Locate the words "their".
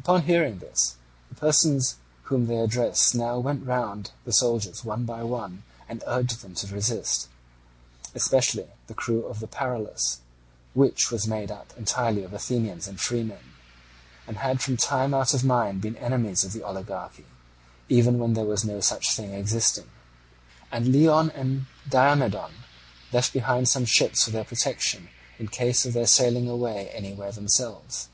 24.32-24.44, 25.94-26.06